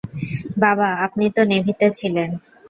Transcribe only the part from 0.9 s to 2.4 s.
আপনি তো নেভি তে ছিলেন!